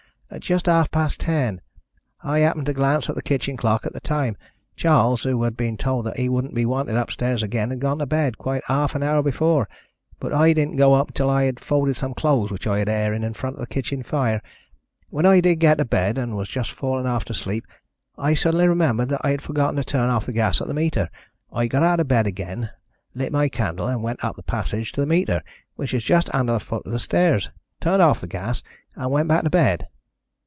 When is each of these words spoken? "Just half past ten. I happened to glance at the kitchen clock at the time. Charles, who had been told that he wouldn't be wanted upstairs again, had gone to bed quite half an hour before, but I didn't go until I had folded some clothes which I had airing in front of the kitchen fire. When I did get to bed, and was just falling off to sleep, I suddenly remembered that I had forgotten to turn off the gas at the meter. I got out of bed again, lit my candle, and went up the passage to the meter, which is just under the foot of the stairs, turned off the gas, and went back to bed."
"Just 0.39 0.65
half 0.67 0.89
past 0.91 1.19
ten. 1.19 1.59
I 2.23 2.39
happened 2.39 2.65
to 2.67 2.73
glance 2.73 3.09
at 3.09 3.15
the 3.15 3.21
kitchen 3.21 3.57
clock 3.57 3.85
at 3.85 3.91
the 3.91 3.99
time. 3.99 4.37
Charles, 4.77 5.23
who 5.23 5.43
had 5.43 5.57
been 5.57 5.75
told 5.75 6.05
that 6.05 6.15
he 6.15 6.29
wouldn't 6.29 6.53
be 6.53 6.65
wanted 6.65 6.95
upstairs 6.95 7.43
again, 7.43 7.69
had 7.69 7.81
gone 7.81 7.99
to 7.99 8.05
bed 8.05 8.37
quite 8.37 8.63
half 8.67 8.95
an 8.95 9.03
hour 9.03 9.21
before, 9.21 9.67
but 10.21 10.31
I 10.33 10.53
didn't 10.53 10.77
go 10.77 10.95
until 10.95 11.29
I 11.29 11.43
had 11.43 11.59
folded 11.59 11.97
some 11.97 12.13
clothes 12.13 12.49
which 12.49 12.65
I 12.65 12.79
had 12.79 12.87
airing 12.87 13.23
in 13.23 13.33
front 13.33 13.57
of 13.57 13.59
the 13.59 13.67
kitchen 13.67 14.03
fire. 14.03 14.41
When 15.09 15.25
I 15.25 15.41
did 15.41 15.57
get 15.59 15.77
to 15.79 15.83
bed, 15.83 16.17
and 16.17 16.37
was 16.37 16.47
just 16.47 16.71
falling 16.71 17.07
off 17.07 17.25
to 17.25 17.33
sleep, 17.33 17.67
I 18.17 18.33
suddenly 18.33 18.69
remembered 18.69 19.09
that 19.09 19.21
I 19.25 19.31
had 19.31 19.41
forgotten 19.41 19.75
to 19.75 19.83
turn 19.83 20.09
off 20.09 20.25
the 20.25 20.31
gas 20.31 20.61
at 20.61 20.67
the 20.67 20.73
meter. 20.73 21.09
I 21.51 21.67
got 21.67 21.83
out 21.83 21.99
of 21.99 22.07
bed 22.07 22.25
again, 22.25 22.69
lit 23.13 23.33
my 23.33 23.49
candle, 23.49 23.87
and 23.89 24.01
went 24.01 24.23
up 24.23 24.37
the 24.37 24.43
passage 24.43 24.93
to 24.93 25.01
the 25.01 25.07
meter, 25.07 25.41
which 25.75 25.93
is 25.93 26.05
just 26.05 26.33
under 26.33 26.53
the 26.53 26.61
foot 26.61 26.85
of 26.85 26.93
the 26.93 26.99
stairs, 26.99 27.49
turned 27.81 28.01
off 28.01 28.21
the 28.21 28.27
gas, 28.27 28.63
and 28.95 29.11
went 29.11 29.27
back 29.27 29.43
to 29.43 29.49
bed." 29.49 29.89